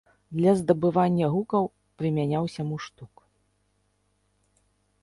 Для 0.37 0.53
здабывання 0.61 1.27
гукаў 1.35 1.69
прымяняўся 2.01 2.61
муштук. 2.71 3.13